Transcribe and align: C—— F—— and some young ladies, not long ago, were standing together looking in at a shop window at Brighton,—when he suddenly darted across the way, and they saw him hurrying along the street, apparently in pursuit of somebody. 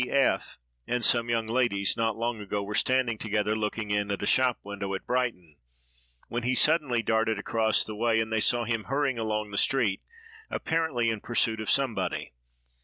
C—— 0.03 0.09
F—— 0.09 0.57
and 0.87 1.05
some 1.05 1.29
young 1.29 1.45
ladies, 1.45 1.95
not 1.95 2.15
long 2.17 2.39
ago, 2.41 2.63
were 2.63 2.73
standing 2.73 3.19
together 3.19 3.55
looking 3.55 3.91
in 3.91 4.09
at 4.09 4.23
a 4.23 4.25
shop 4.25 4.57
window 4.63 4.95
at 4.95 5.05
Brighton,—when 5.05 6.41
he 6.41 6.55
suddenly 6.55 7.03
darted 7.03 7.37
across 7.37 7.83
the 7.83 7.95
way, 7.95 8.19
and 8.19 8.33
they 8.33 8.39
saw 8.39 8.63
him 8.63 8.85
hurrying 8.85 9.19
along 9.19 9.51
the 9.51 9.59
street, 9.59 10.01
apparently 10.49 11.11
in 11.11 11.21
pursuit 11.21 11.61
of 11.61 11.69
somebody. 11.69 12.33